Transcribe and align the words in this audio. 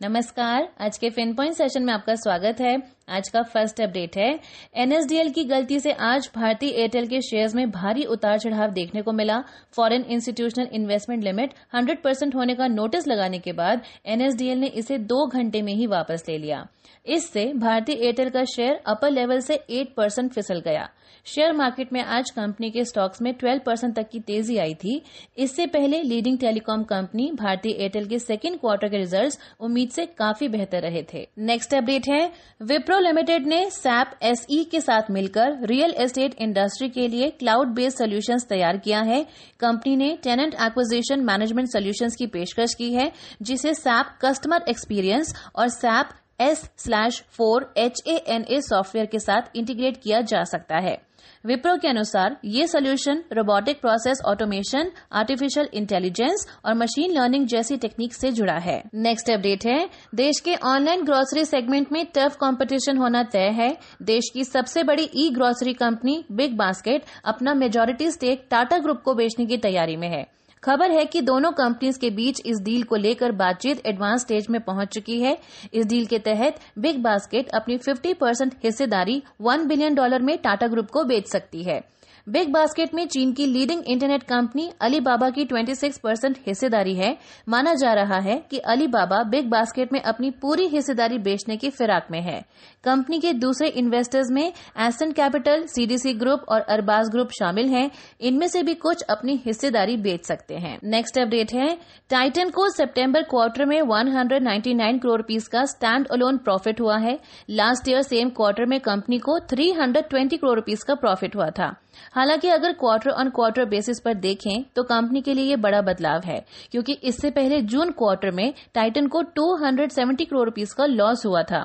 नमस्कार, 0.00 0.68
आज 0.80 0.96
के 0.98 1.08
फिन 1.10 1.32
पॉइंट 1.34 1.54
सेशन 1.54 1.82
में 1.82 1.92
आपका 1.92 2.14
स्वागत 2.14 2.60
है। 2.60 2.76
आज 3.08 3.28
का 3.28 3.42
फ़र्स्ट 3.42 3.80
अपडेट 3.80 4.16
है। 4.16 4.28
एनएसडीएल 4.76 5.30
की 5.32 5.44
गलती 5.44 5.78
से 5.80 5.92
आज 5.92 6.28
भारतीय 6.34 6.70
एयरटेल 6.70 7.06
के 7.06 7.20
शेयर्स 7.20 7.54
में 7.54 7.70
भारी 7.70 8.04
उतार 8.04 8.38
चढ़ाव 8.38 8.70
देखने 8.70 9.02
को 9.02 9.12
मिला। 9.12 9.40
Foreign 9.76 10.04
institutional 10.04 10.68
investment 10.72 11.24
limit 11.24 11.54
100 11.74 12.02
percent 12.04 12.34
होने 12.34 12.54
का 12.54 12.66
नोटिस 12.66 13.06
लगाने 13.08 13.38
के 13.38 13.52
बाद 13.52 13.82
एनएसडीएल 14.06 14.58
ने 14.58 14.66
इसे 14.66 14.98
दो 14.98 15.26
घंटे 15.26 15.62
में 15.62 15.72
ही 15.74 15.86
वापस 15.86 16.24
ले 16.28 16.38
लिया। 16.38 16.66
इससे 17.06 17.52
भारतीय 17.54 17.96
एयरटेल 17.96 18.28
का 18.30 18.44
शेयर 18.46 18.80
अपर 18.86 19.10
लेवल 19.10 19.40
से 19.40 19.58
8 19.70 19.94
परसेंट 19.96 20.32
फिसल 20.32 20.60
गया। 20.60 20.88
शेयर 21.26 21.52
मार्केट 21.52 21.92
में 21.92 22.00
आज 22.02 22.30
कंपनी 22.30 22.70
के 22.70 22.84
स्टॉक्स 22.84 23.22
में 23.22 23.32
12 23.34 23.60
परसेंट 23.66 23.94
तक 23.96 24.08
की 24.08 24.20
तेज़ी 24.20 24.56
आई 24.58 24.74
थी। 24.74 25.00
इससे 25.38 25.66
पहले 25.66 26.02
leading 26.02 26.38
telecom 26.38 26.82
company 26.84 27.30
Bharti 27.34 27.72
Airtel 27.72 28.06
के 28.08 28.18
सेकेंड 28.18 28.58
क्वार्टर 28.60 28.88
के 28.88 28.96
रिजल्ट्स 28.96 29.38
उम्मीद 29.60 29.90
से 29.96 30.06
काफ़ी 30.06 30.48
बेहतर 30.48 30.82
रहे 30.82 31.02
थे। 31.14 31.26
नेक्स्ट 31.38 31.74
अपडेट 31.74 32.08
है। 32.08 32.32
विप्रो 32.62 32.98
लिमिटेड 32.98 33.46
ने 33.46 33.64
सैप 33.70 34.18
एसई 34.22 34.62
के 34.64 34.80
साथ 34.80 35.10
मिलकर 35.10 35.56
रियल 35.62 35.94
एस्टेट 35.98 36.34
इंडस्ट्री 36.38 36.88
के 36.88 37.08
लिए 37.08 37.30
क्लाउड 37.30 37.74
बेस्ड 37.74 37.98
सोल्यूशंस 37.98 38.46
तैयार 38.48 38.76
किया 38.76 39.00
है। 39.00 39.22
कंपनी 39.60 39.96
ने 39.96 40.16
टेनेंट 40.22 40.54
एक्विजिशन 40.54 41.24
मैनेजमेंट 41.24 41.68
सोल्यूशंस 41.68 42.16
की 42.16 42.26
पेशकश 42.26 42.74
की 42.74 42.92
है, 42.94 43.10
जिसे 43.42 43.74
सैप 43.74 44.06
कस्टमर 44.24 44.64
एक्सपीरियंस 44.68 45.34
और 45.56 45.68
SAP 45.68 46.08
S 46.40 46.70
slash 46.76 47.22
four 47.30 47.72
H 47.76 48.02
A 48.06 48.16
N 48.28 48.44
A 48.50 48.60
software 48.60 49.06
के 49.06 49.18
साथ 49.18 49.56
इंटीग्रेट 49.56 49.96
किया 49.96 50.20
जा 50.22 50.42
सकता 50.44 50.78
है। 50.78 50.96
विप्रो 51.44 51.74
के 51.76 51.88
अनुसार, 51.88 52.36
ये 52.44 52.66
solution 52.66 53.22
robotic 53.32 53.80
process 53.80 54.20
automation 54.26 54.90
artificial 55.12 55.68
intelligence 55.74 56.46
और 56.64 56.74
मशीन 56.74 57.12
लर्निंग 57.12 57.46
जैसी 57.46 57.76
टेक्निक 57.76 58.14
से 58.14 58.30
जुड़ा 58.32 58.56
है। 58.58 58.82
नेक्स्ट 58.94 59.30
अपडेट 59.30 59.66
है। 59.66 59.78
देश 60.14 60.40
के 60.40 60.54
ऑनलाइन 60.64 61.04
ग्रोसरी 61.04 61.44
सेगमेंट 61.44 61.92
में 61.92 62.04
टफ 62.14 62.36
कंपटीशन 62.36 62.98
होना 62.98 63.22
तय 63.22 63.50
है। 63.54 63.70
देश 64.02 64.30
की 64.34 64.44
सबसे 64.44 64.82
बड़ी 64.82 65.08
e 65.16 65.28
grocery 65.30 65.72
company 65.74 66.24
big 66.32 66.56
basket 66.56 67.04
अपना 67.24 67.54
मेजोरिटी 67.54 68.10
स्टेक 68.10 68.46
टाटा 68.50 68.78
ग्रुप 68.78 69.02
को 69.02 69.14
बेचने 69.14 69.46
की 69.46 69.56
तैयारी 69.58 69.96
में 69.96 70.08
है। 70.08 70.26
खबर 70.62 70.90
है 70.90 71.04
कि 71.04 71.20
दोनों 71.20 71.50
कंपनीज़ 71.52 71.98
के 71.98 72.10
बीच 72.10 72.40
इस 72.46 72.60
डील 72.62 72.82
को 72.82 72.96
लेकर 72.96 73.32
बातचीत 73.32 73.86
एडवांस 73.86 74.20
स्टेज 74.20 74.46
में 74.50 74.60
पहुँच 74.60 74.88
चुकी 74.88 75.20
है। 75.20 75.36
इस 75.74 75.86
डील 75.86 76.06
के 76.06 76.18
तहत 76.18 76.60
बिग 76.78 77.02
बास्केट 77.02 77.48
अपनी 77.54 77.78
50 77.78 78.14
परसेंट 78.14 78.54
हिस्सेदारी 78.64 79.22
1 79.42 79.66
बिलियन 79.66 79.94
डॉलर 79.94 80.22
में 80.22 80.36
टाटा 80.38 80.66
ग्रुप 80.66 80.90
को 80.90 81.04
बेच 81.04 81.26
सकती 81.26 81.62
है। 81.62 81.80
बिग 82.28 82.48
बास्केट 82.52 82.94
में 82.94 83.06
चीन 83.06 83.32
की 83.32 83.46
लीडिंग 83.46 83.82
इंटरनेट 83.86 84.22
कंपनी 84.22 84.70
अलीबाबा 84.80 85.30
की 85.30 85.44
26 85.44 85.98
परसेंट 85.98 86.38
हिस्सेदारी 86.46 86.94
है। 86.94 87.16
माना 87.48 87.74
जा 87.74 87.92
रहा 87.92 88.18
है 88.20 88.36
कि 88.50 88.58
अलीबाबा 88.58 89.22
बिग 89.22 89.48
बास्केट 89.48 89.92
में 89.92 90.00
अपनी 90.00 90.30
पूरी 90.30 90.66
हिस्सेदारी 90.66 91.18
बेचने 91.18 91.56
की 91.56 91.70
फिराक 91.70 92.08
में 92.10 92.20
है। 92.20 92.40
कंपनी 92.84 93.20
के 93.20 93.32
दूसरे 93.32 93.68
इन्वेस्टर्स 93.68 94.30
में 94.30 94.52
एसन 94.78 95.12
कैपिटल 95.12 95.62
सीडीसी 95.66 96.14
ग्रुप 96.14 96.44
और 96.48 96.60
अरबाज 96.60 97.08
ग्रुप 97.08 97.28
शामिल 97.30 97.68
हैं। 97.68 97.90
इनमें 98.20 98.46
से 98.46 98.62
भी 98.62 98.74
कुछ 98.74 99.02
अपनी 99.02 99.40
हिस्सेदारी 99.46 99.96
बेच 99.96 100.24
सकते 100.24 100.54
हैं। 100.54 100.78
नेक्स्ट 100.84 101.18
अपडेट 101.18 101.54
है। 101.54 101.78
टाइटन 102.10 102.50
को 102.50 102.68
सितंबर 102.68 103.22
क्वार्टर 103.22 103.64
में 103.64 103.80
199 103.82 104.98
करोड़ 104.98 105.16
रुपीस 105.16 105.48
का 105.48 105.64
स्टैंड 105.64 106.06
अलोन 106.06 106.38
प्रॉफिट 106.38 106.80
हुआ 106.80 106.98
है। 106.98 107.18
लास्ट 107.50 107.88
ईयर 107.88 108.02
सेम 108.02 108.28
क्वार्टर 108.28 108.66
में 108.66 108.80
कंपनी 108.80 109.18
को 109.18 109.38
320 109.38 110.36
करोड़ 110.36 110.54
रुपीस 110.54 110.82
का 110.82 110.94
प्रॉफिट 110.94 111.36
हुआ 111.36 111.50
था। 111.50 111.74
हालाँकि 112.16 112.48
अगर 112.48 112.72
क्वार्टर 112.72 113.10
ऑन 113.10 113.30
क्वार्टर 113.30 113.64
बेसिस 113.66 114.00
पर 114.00 114.14
देखें 114.16 114.62
तो 114.76 114.82
कंपनी 114.84 115.20
के 115.20 115.34
लिए 115.34 115.44
ये 115.44 115.56
बड़ा 115.58 115.80
बदलाव 115.82 116.22
है, 116.24 116.44
क्योंकि 116.72 116.92
इससे 117.04 117.30
पहले 117.30 117.60
जून 117.62 117.90
क्वार्टर 117.92 118.30
में 118.30 118.52
टाइटन 118.74 119.06
को 119.06 119.22
270 119.38 120.24
करोड़ 120.24 120.44
रुपीस 120.44 120.72
का 120.72 120.86
लॉस 120.86 121.26
हुआ 121.26 121.42
था। 121.42 121.64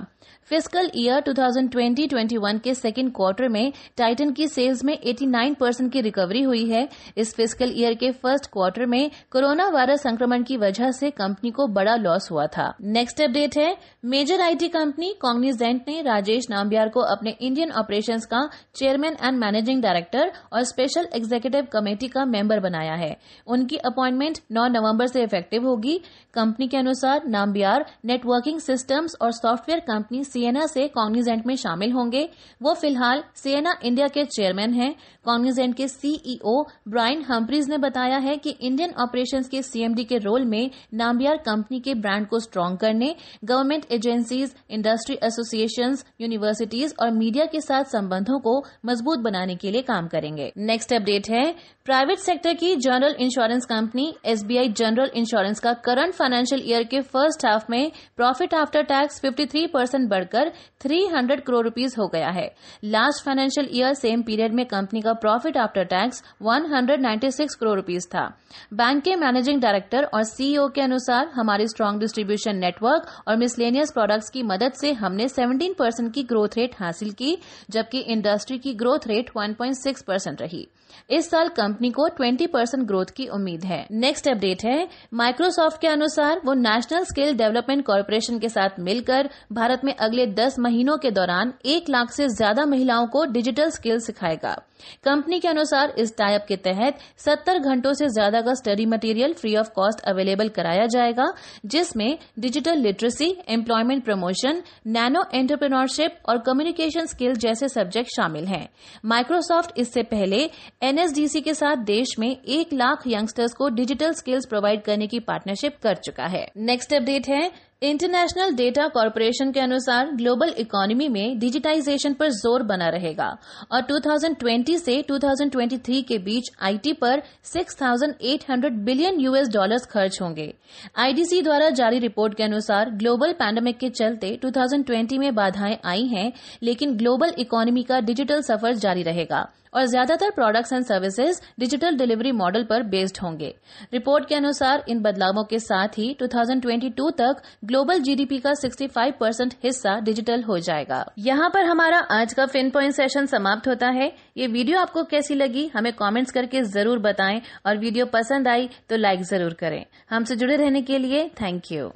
फ़िज़िकल 0.49 0.89
ईयर 0.95 1.21
2020-21 1.23 2.59
के 2.59 2.73
सेकेंड 2.73 3.11
क्वार्टर 3.15 3.47
में 3.49 3.71
टाइटन 3.97 4.31
की 4.33 4.47
सेल्स 4.47 4.83
में 4.85 4.93
89 4.95 5.55
परसेंट 5.59 5.91
की 5.93 6.01
रिकवरी 6.01 6.41
हुई 6.41 6.65
है। 6.69 6.87
इस 7.17 7.33
फ़िज़िकल 7.35 7.71
ईयर 7.75 7.93
के 7.93 8.11
फ़र्स्ट 8.13 8.45
क्वार्टर 8.53 8.85
में 8.85 9.09
कोरोना 9.31 9.67
वायरस 9.69 10.01
संक्रमण 10.03 10.43
की 10.43 10.57
वजह 10.57 10.91
से 10.91 11.09
कंपनी 11.11 11.51
को 11.51 11.67
बड़ा 11.69 11.95
लॉस 11.97 12.29
हुआ 12.31 12.45
था। 12.47 12.73
नेक्स्ट 12.81 13.21
अपडेट 13.21 13.57
है 13.57 13.75
मेजर 14.05 14.41
आईटी 14.41 14.67
कंपनी 14.69 15.13
कॉग्निजेंट 15.21 15.81
ने 15.87 16.01
राजेश 16.01 16.49
नाम्बियार 16.49 16.89
को 16.89 17.01
अपने 17.07 17.35
इंडियन 17.41 17.71
ऑपरेशंस 17.73 18.25
का 18.25 18.47
चेयरमैन 18.75 19.17
एंड 19.23 19.39
मैनेजिंग 19.39 19.81
डायरेक्टर 19.81 20.31
और 20.53 20.63
स्पेशल 20.63 21.07
एग्जीक्यूटिव 21.13 21.67
कमेटी 21.73 22.07
का 22.07 22.25
मेंबर 22.25 22.59
बनाया 22.59 22.93
है। 22.93 23.15
उनकी 23.47 23.77
अपॉइंटमेंट 23.77 24.39
9 24.51 24.67
नवंबर 24.67 25.07
से 25.07 25.23
इफ़ेक्टिव 25.23 25.67
होगी। 25.67 25.97
कंपनी 26.33 26.67
के 26.67 26.77
अनुसार 26.77 27.27
नाम्बियार 27.27 27.85
नेटवर्किंग 28.05 28.59
सिस्टम्स 28.59 29.15
और 29.21 29.31
सॉफ्टवेयर 29.31 29.79
कंपनी 29.79 30.23
सिएना 30.23 30.65
से 30.65 30.87
कॉग्निजेंट 30.87 31.45
में 31.47 31.55
शामिल 31.55 31.91
होंगे। 31.91 32.29
वो 32.61 32.73
फ़िलहाल 32.73 33.23
सिएना 33.35 33.75
इंडिया 33.83 34.07
के 34.07 34.25
चेयरमैन 34.25 34.73
हैं। 34.73 34.95
कॉग्निजेंट 35.25 35.75
के 35.75 35.87
सीईओ 35.87 36.61
ब्रायन 36.87 37.21
हम्प्रीज 37.21 37.69
ने 37.69 37.77
बताया 37.77 38.17
है 38.17 38.35
कि 38.37 38.49
इंडियन 38.49 38.93
ऑपरेशंस 38.99 39.49
के 39.49 39.61
सीएमडी 39.61 40.03
के 40.03 40.17
रोल 40.17 40.45
में 40.45 40.69
नाम्बियार 40.93 41.37
कंपनी 41.37 41.79
के 41.79 41.93
ब्रांड 41.95 42.27
को 42.27 42.39
स्ट्रांग 42.39 42.77
करने 42.77 43.15
government 43.43 43.85
agencies 43.91 44.55
industry 44.69 45.17
association 45.23 45.97
universities 46.21 46.95
और 46.99 47.11
मीडिया 47.11 47.45
के 47.45 47.61
साथ 47.61 47.83
संबंधों 47.83 48.39
को 48.39 48.63
मज़बूत 48.85 49.19
बनाने 49.19 49.55
के 49.55 49.71
लिए 49.71 49.81
काम 49.81 50.07
करेंगे। 50.31 50.51
नेक्स्ट 50.57 50.93
अपडेट 50.93 51.29
है 51.29 51.43
प्राइवेट 51.85 52.17
सेक्टर 52.17 52.53
की 52.53 52.75
general 52.75 53.15
insurance 53.19 53.65
company 53.65 54.13
SBI 54.25 54.69
general 54.69 55.11
insurance 55.15 55.59
का 55.59 55.73
करंट 55.85 56.13
फाइनेंशियल 56.13 56.61
ईयर 56.65 56.83
के 56.83 56.99
फ़र्स्ट 57.01 57.45
हाफ़ 57.45 57.65
में 57.69 57.91
प्रॉफिट 58.17 58.53
आफ्टर 58.53 58.83
टैक्स 58.83 59.21
53 59.21 59.67
परसेंट 59.67 60.09
बढ़कर 60.09 60.51
300 60.79 61.41
करोड़ 61.41 61.63
रुपीस 61.63 61.97
हो 61.99 62.07
गया 62.07 62.29
है। 62.29 62.47
Last 62.83 63.25
financial 63.25 63.69
year 63.73 63.93
same 63.93 64.21
period 64.21 64.53
में 64.53 64.65
कंपनी 64.65 65.01
का 65.01 65.13
profit 65.13 65.57
after 65.57 65.83
tax 65.85 66.23
196 66.43 67.55
crore 67.55 67.75
rupees 67.75 68.07
था। 68.07 68.25
बैंक 68.73 69.03
के 69.03 69.15
मैनेजिंग 69.15 69.61
डायरेक्टर 69.61 70.03
और 70.03 70.23
सीईओ 70.23 70.67
के 70.67 70.81
अनुसार 70.81 71.31
हमारी 71.33 71.67
स्ट्रांग 71.67 71.99
डिस्ट्रीब्यूशन 71.99 72.57
नेटवर्क 72.57 73.07
और 73.27 73.37
मिसलेनियस 73.37 73.91
प्रोडक्ट्स 73.91 74.29
की 74.29 74.43
मदद 74.43 74.73
से 74.73 74.91
हमने 74.93 75.27
17 75.27 75.73
परसेंट 75.79 76.13
की 76.13 76.23
ग्रोथ 76.23 76.57
रेट 76.57 76.75
हासिल 76.79 77.11
की, 77.11 77.37
जबकि 77.69 77.99
इंडस्ट्री 77.99 78.57
की 78.57 78.73
ग्रोथ 78.73 79.07
रेट 79.07 79.29
1.6 79.37 80.01
परसेंट 80.21 80.41
रही। 80.41 80.67
इस 81.09 81.29
साल 81.29 81.47
कंपनी 81.47 81.89
को 81.89 82.07
20 82.17 82.47
परसेंट 82.47 82.85
ग्रोथ 82.87 83.05
की 83.15 83.27
उम्मीद 83.27 83.63
है। 83.65 83.85
नेक्स्ट 83.91 84.27
अपडेट 84.27 84.63
है 84.65 84.87
माइक्रोसॉफ्ट 85.13 85.81
के 85.81 85.87
अनुसार 85.87 86.41
वो 86.45 86.53
नेशनल 86.53 87.03
स्किल 87.03 87.35
डेवलपमेंट 87.37 87.85
कॉरपोरेशन 87.85 88.39
के 88.39 88.49
साथ 88.49 88.79
मिलकर 88.79 89.29
भारत 89.53 89.81
में 89.83 89.93
अगले 89.95 90.25
10 90.35 90.59
महीनों 90.59 90.97
के 90.97 91.11
दौरान 91.11 91.53
एक 91.65 91.89
लाख 91.89 92.11
से 92.11 92.27
ज़्यादा 92.27 92.65
महिलाओं 92.65 93.07
को 93.07 93.25
डिजिटल 93.31 93.69
स्किल 93.69 93.99
सिखाएगा। 93.99 94.55
कंपनी 95.03 95.39
के 95.39 95.47
अनुसार 95.47 95.93
इस 95.97 96.15
टाइप 96.17 96.45
के 96.47 96.55
तहत 96.59 96.99
70 97.19 97.59
घंटों 97.61 97.93
से 97.93 98.07
ज़्यादा 98.09 98.41
का 98.41 98.53
study 98.53 98.85
material 98.85 99.33
free 99.33 99.55
of 99.55 99.69
cost 99.75 100.01
available 100.05 100.49
कराया 100.49 100.85
जाएगा, 100.87 101.25
जिसमें 101.65 102.17
digital 102.39 102.77
literacy, 102.77 103.29
employment 103.49 104.03
promotion, 104.05 104.61
nano 104.87 105.23
entrepreneurship 105.33 106.17
और 106.29 106.37
कम्युनिकेशन 106.37 107.05
स्किल 107.05 107.33
जैसे 107.37 107.67
सब्जेक्ट 107.69 108.15
शामिल 108.15 108.45
हैं। 108.45 108.67
माइक्रोसॉफ्ट 109.05 109.77
इससे 109.77 110.03
पहले 110.03 110.43
एनएसडीसी 110.83 111.41
के 111.41 111.53
साथ 111.53 111.83
देश 111.85 112.15
में 112.19 112.29
एक 112.29 112.73
लाख 112.73 113.03
यंगस्टर्स 113.07 113.53
को 113.53 113.69
डिजिटल 113.71 114.13
स्किल्स 114.13 114.45
प्रोवाइड 114.45 114.81
करने 114.81 115.07
की 115.07 115.19
पार्टनरशिप 115.21 115.77
कर 115.83 115.95
चुका 115.95 116.25
है। 116.27 116.45
नेक्स्ट 116.57 116.93
अपडेट 116.93 117.27
है 117.29 117.49
इंटरनेशनल 117.81 118.51
डेटा 118.55 118.87
कॉरपोरेशन 118.87 119.51
के 119.51 119.59
अनुसार 119.59 120.09
ग्लोबल 120.15 120.49
इकोनॉमी 120.59 121.07
में 121.09 121.39
डिजिटाइजेशन 121.39 122.13
पर 122.13 122.29
ज़ोर 122.31 122.63
बना 122.63 122.89
रहेगा 122.89 123.29
और 123.71 123.81
2020 123.83 124.77
से 124.79 125.01
2023 125.03 126.03
के 126.07 126.17
बीच 126.19 126.49
आईटी 126.61 126.93
पर 127.01 127.21
6,800 127.45 128.69
बिलियन 128.85 129.19
यूएस 129.19 129.49
डॉलर्स 129.53 129.85
खर्च 129.91 130.19
होंगे। 130.21 130.53
आईडीसी 130.97 131.41
द्वारा 131.41 131.69
जारी 131.79 131.99
रिपोर्ट 131.99 132.35
के 132.37 132.43
अनुसार 132.43 132.89
ग्लोबल 132.99 133.33
पैंडेमिक 133.39 133.77
के 133.77 133.89
चलते 133.91 134.37
2020 134.43 135.17
में 135.19 135.33
बाधाएँ 135.35 135.77
आई 135.85 136.05
हैं 136.07 136.31
लेकिन 136.63 136.95
ग्लोबल 136.97 137.33
इकोनॉमी 137.39 137.83
का 137.83 137.99
डिजिटल 138.01 138.41
सफ़र 138.43 138.73
जारी 138.75 139.03
रहेगा 139.03 139.41
और 139.75 139.85
ज़्यादातर 139.85 140.29
products 140.29 140.73
and 140.73 140.85
services 140.85 141.39
digital 141.59 141.97
delivery 141.97 142.31
model 142.33 142.63
पर 142.63 142.83
बेस्ड 142.85 143.17
होंगे। 143.23 143.53
रिपोर्ट 143.93 144.27
के 144.29 144.35
अनुसार 144.35 144.83
इन 144.89 145.01
बदलावों 145.01 145.43
के 145.43 145.59
साथ 145.59 145.97
ही 145.97 146.15
2022 146.21 147.11
तक 147.17 147.41
ग्लोबल 147.71 147.99
जीडीपी 147.99 148.37
का 148.39 148.51
65 148.55 149.11
परसेंट 149.19 149.53
हिस्सा 149.63 149.93
डिजिटल 149.99 150.41
हो 150.43 150.57
जाएगा। 150.59 150.97
यहाँ 151.17 151.49
पर 151.49 151.65
हमारा 151.65 151.97
आज 152.11 152.33
का 152.33 152.45
फिन 152.45 152.69
पॉइंट 152.69 152.93
सेशन 152.93 153.25
समाप्त 153.25 153.67
होता 153.67 153.89
है। 153.89 154.11
ये 154.37 154.47
वीडियो 154.49 154.79
आपको 154.79 155.03
कैसी 155.05 155.35
लगी, 155.35 155.65
हमें 155.75 155.91
कमेंट्स 155.93 156.31
करके 156.31 156.61
ज़रूर 156.63 156.99
बताएँ 156.99 157.41
और 157.65 157.77
वीडियो 157.77 158.05
पसंद 158.13 158.47
आई 158.47 158.69
तो 158.89 158.97
लाइक 158.97 159.23
ज़रूर 159.23 159.53
करें। 159.53 159.83
हमसे 160.09 160.35
जुड़े 160.35 160.55
रहने 160.55 160.81
के 160.81 160.97
लिए 160.97 161.27
थैंक 161.41 161.71
यू। 161.71 161.89